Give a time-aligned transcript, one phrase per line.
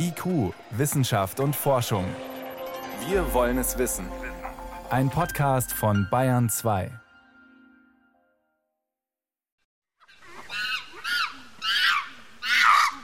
[0.00, 2.04] IQ, Wissenschaft und Forschung.
[3.08, 4.06] Wir wollen es wissen.
[4.90, 6.92] Ein Podcast von Bayern 2.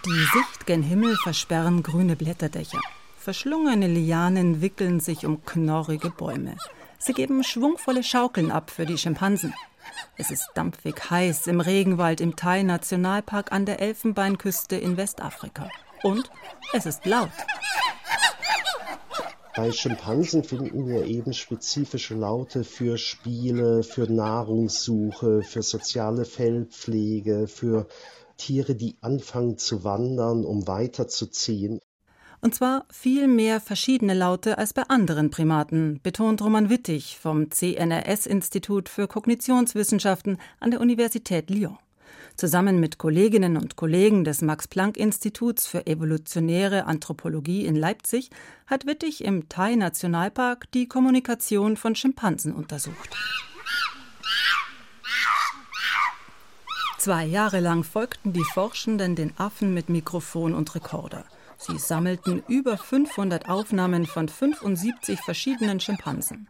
[0.06, 2.80] Die Sicht gen Himmel versperren grüne Blätterdächer.
[3.18, 6.56] Verschlungene Lianen wickeln sich um knorrige Bäume.
[6.98, 9.52] Sie geben schwungvolle Schaukeln ab für die Schimpansen.
[10.16, 15.68] Es ist dampfig heiß im Regenwald im Thai-Nationalpark an der Elfenbeinküste in Westafrika.
[16.04, 16.30] Und
[16.74, 17.30] es ist laut.
[19.56, 27.86] Bei Schimpansen finden wir eben spezifische Laute für Spiele, für Nahrungssuche, für soziale Fellpflege, für
[28.36, 31.80] Tiere, die anfangen zu wandern, um weiterzuziehen.
[32.42, 38.90] Und zwar viel mehr verschiedene Laute als bei anderen Primaten, betont Roman Wittig vom CNRS-Institut
[38.90, 41.78] für Kognitionswissenschaften an der Universität Lyon.
[42.36, 48.30] Zusammen mit Kolleginnen und Kollegen des Max-Planck-Instituts für evolutionäre Anthropologie in Leipzig
[48.66, 53.16] hat Wittig im Thai-Nationalpark die Kommunikation von Schimpansen untersucht.
[56.98, 61.24] Zwei Jahre lang folgten die Forschenden den Affen mit Mikrofon und Rekorder.
[61.58, 66.48] Sie sammelten über 500 Aufnahmen von 75 verschiedenen Schimpansen.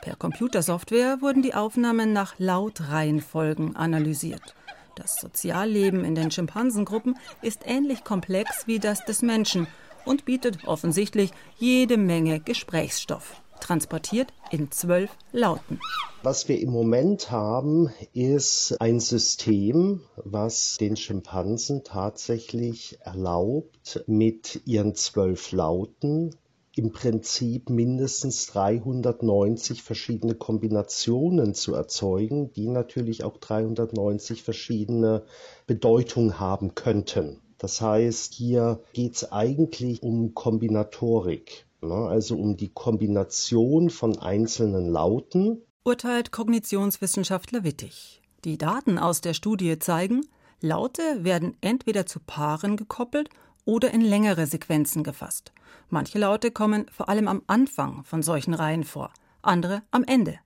[0.00, 4.54] Per Computersoftware wurden die Aufnahmen nach Lautreihenfolgen analysiert.
[4.96, 9.66] Das Sozialleben in den Schimpansengruppen ist ähnlich komplex wie das des Menschen
[10.06, 15.80] und bietet offensichtlich jede Menge Gesprächsstoff, transportiert in zwölf Lauten.
[16.22, 24.94] Was wir im Moment haben, ist ein System, was den Schimpansen tatsächlich erlaubt, mit ihren
[24.94, 26.34] zwölf Lauten
[26.76, 35.24] im Prinzip mindestens 390 verschiedene Kombinationen zu erzeugen, die natürlich auch 390 verschiedene
[35.66, 37.40] Bedeutungen haben könnten.
[37.56, 41.94] Das heißt, hier geht es eigentlich um Kombinatorik, ne?
[41.94, 45.62] also um die Kombination von einzelnen Lauten.
[45.82, 48.20] Urteilt Kognitionswissenschaftler Wittig.
[48.44, 50.26] Die Daten aus der Studie zeigen,
[50.60, 53.30] Laute werden entweder zu Paaren gekoppelt
[53.66, 55.52] oder in längere Sequenzen gefasst.
[55.90, 59.12] Manche Laute kommen vor allem am Anfang von solchen Reihen vor,
[59.42, 60.38] andere am Ende.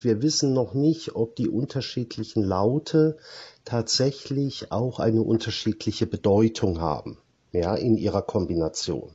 [0.00, 3.18] Wir wissen noch nicht, ob die unterschiedlichen Laute
[3.64, 7.18] tatsächlich auch eine unterschiedliche Bedeutung haben,
[7.52, 9.12] ja, in ihrer Kombination.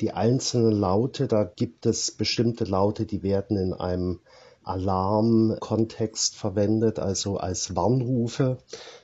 [0.00, 4.20] Die einzelnen Laute, da gibt es bestimmte Laute, die werden in einem
[4.64, 8.58] Alarmkontext verwendet, also als Warnrufe.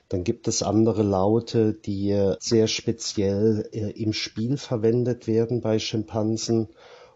[0.09, 6.69] Dann gibt es andere Laute, die sehr speziell äh, im Spiel verwendet werden bei Schimpansen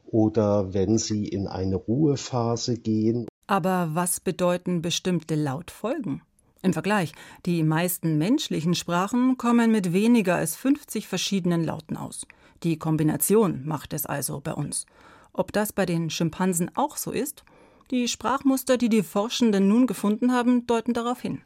[0.06, 3.28] oder wenn sie in eine Ruhephase gehen.
[3.47, 6.22] Aber was bedeuten bestimmte Lautfolgen?
[6.63, 7.13] Im Vergleich,
[7.46, 12.28] die meisten menschlichen Sprachen kommen mit weniger als 50 verschiedenen Lauten aus.
[12.63, 14.85] Die Kombination macht es also bei uns.
[15.34, 17.44] Ob das bei den Schimpansen auch so ist?
[17.90, 21.41] Die Sprachmuster, die die Forschenden nun gefunden haben, deuten darauf hin.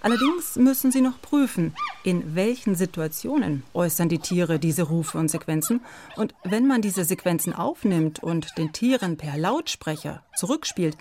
[0.00, 5.80] Allerdings müssen sie noch prüfen, in welchen Situationen äußern die Tiere diese Rufe und Sequenzen.
[6.16, 10.96] Und wenn man diese Sequenzen aufnimmt und den Tieren per Lautsprecher zurückspielt,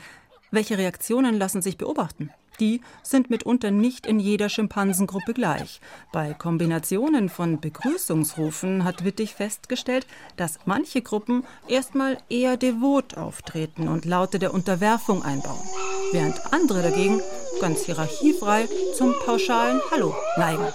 [0.52, 2.31] welche Reaktionen lassen sich beobachten?
[2.59, 5.79] Die sind mitunter nicht in jeder Schimpansengruppe gleich.
[6.12, 14.06] Bei Kombinationen von Begrüßungsrufen hat Wittig festgestellt, dass manche Gruppen erstmal eher devot auftreten und
[14.06, 15.68] Laute der Unterwerfung einbauen,
[16.12, 17.22] während andere dagegen
[17.59, 20.66] ganz hierarchiefrei zum pauschalen Hallo neigen.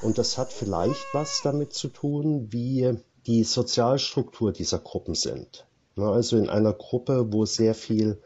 [0.00, 2.96] Und das hat vielleicht was damit zu tun, wie
[3.26, 5.66] die Sozialstruktur dieser Gruppen sind.
[5.96, 8.20] Also in einer Gruppe, wo sehr viel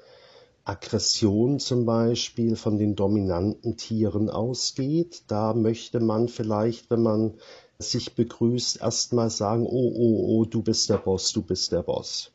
[0.65, 5.25] Aggression zum Beispiel von den dominanten Tieren ausgeht.
[5.29, 7.35] Da möchte man vielleicht, wenn man
[7.79, 12.33] sich begrüßt, erstmal sagen, oh, oh, oh, du bist der Boss, du bist der Boss.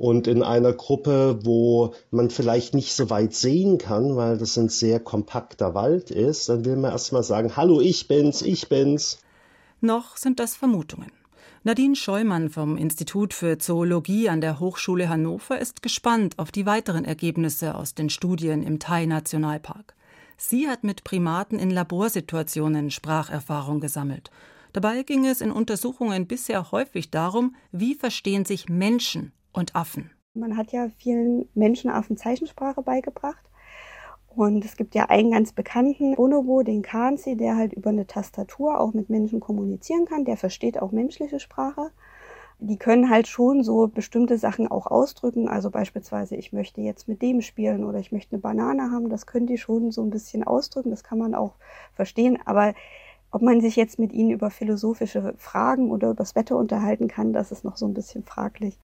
[0.00, 4.70] Und in einer Gruppe, wo man vielleicht nicht so weit sehen kann, weil das ein
[4.70, 9.18] sehr kompakter Wald ist, dann will man erstmal sagen, hallo, ich bin's, ich bin's.
[9.82, 11.12] Noch sind das Vermutungen.
[11.64, 17.04] Nadine Scheumann vom Institut für Zoologie an der Hochschule Hannover ist gespannt auf die weiteren
[17.04, 19.94] Ergebnisse aus den Studien im Thai-Nationalpark.
[20.38, 24.30] Sie hat mit Primaten in Laborsituationen Spracherfahrung gesammelt.
[24.72, 30.10] Dabei ging es in Untersuchungen bisher häufig darum, wie verstehen sich Menschen und Affen.
[30.34, 33.44] Man hat ja vielen Menschenaffen Zeichensprache beigebracht.
[34.28, 38.78] Und es gibt ja einen ganz bekannten Bonobo, den Kanzi, der halt über eine Tastatur
[38.80, 40.24] auch mit Menschen kommunizieren kann.
[40.24, 41.90] Der versteht auch menschliche Sprache.
[42.60, 45.48] Die können halt schon so bestimmte Sachen auch ausdrücken.
[45.48, 49.08] Also beispielsweise, ich möchte jetzt mit dem spielen oder ich möchte eine Banane haben.
[49.08, 50.90] Das können die schon so ein bisschen ausdrücken.
[50.90, 51.54] Das kann man auch
[51.94, 52.38] verstehen.
[52.44, 52.74] Aber
[53.32, 57.32] Ob man sich jetzt mit ihnen über philosophische Fragen oder über das Wetter unterhalten kann,
[57.32, 58.78] das ist noch so ein bisschen fraglich.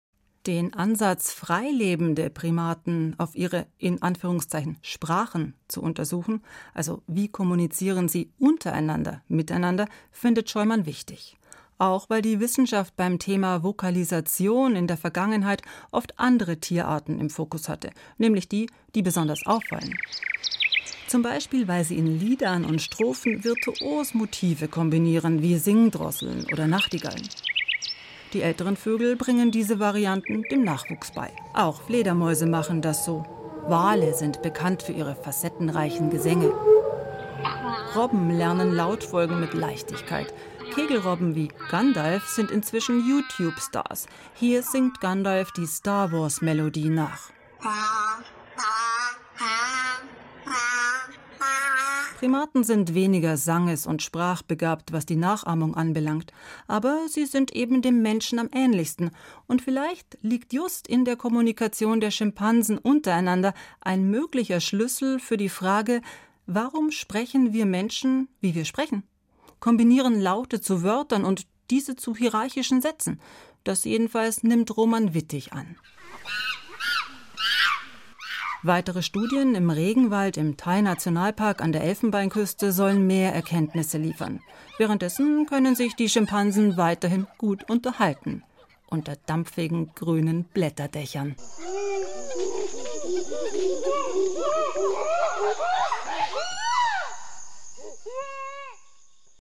[0.46, 6.42] Den Ansatz, freilebende Primaten auf ihre in Anführungszeichen Sprachen zu untersuchen,
[6.74, 11.38] also wie kommunizieren sie untereinander, miteinander, findet Scheumann wichtig.
[11.78, 17.70] Auch weil die Wissenschaft beim Thema Vokalisation in der Vergangenheit oft andere Tierarten im Fokus
[17.70, 19.96] hatte, nämlich die, die besonders auffallen.
[21.08, 27.28] Zum Beispiel, weil sie in Liedern und Strophen virtuos Motive kombinieren, wie Singdrosseln oder Nachtigallen.
[28.34, 31.30] Die älteren Vögel bringen diese Varianten dem Nachwuchs bei.
[31.54, 33.24] Auch Fledermäuse machen das so.
[33.68, 36.52] Wale sind bekannt für ihre facettenreichen Gesänge.
[37.94, 40.34] Robben lernen Lautfolgen mit Leichtigkeit.
[40.74, 44.08] Kegelrobben wie Gandalf sind inzwischen YouTube-Stars.
[44.34, 47.30] Hier singt Gandalf die Star Wars-Melodie nach.
[52.24, 56.32] Primaten sind weniger sanges- und sprachbegabt, was die Nachahmung anbelangt,
[56.66, 59.10] aber sie sind eben dem Menschen am ähnlichsten,
[59.46, 65.50] und vielleicht liegt just in der Kommunikation der Schimpansen untereinander ein möglicher Schlüssel für die
[65.50, 66.00] Frage,
[66.46, 69.02] warum sprechen wir Menschen, wie wir sprechen?
[69.60, 73.20] Kombinieren Laute zu Wörtern und diese zu hierarchischen Sätzen.
[73.64, 75.76] Das jedenfalls nimmt Roman Wittig an.
[78.66, 84.40] Weitere Studien im Regenwald im Thai-Nationalpark an der Elfenbeinküste sollen mehr Erkenntnisse liefern.
[84.78, 88.42] Währenddessen können sich die Schimpansen weiterhin gut unterhalten
[88.94, 91.34] unter dampfigen grünen Blätterdächern.